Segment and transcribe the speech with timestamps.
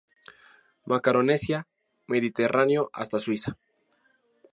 [0.87, 1.63] Macaronesia,
[2.07, 3.59] Mediterráneo hasta Suiza.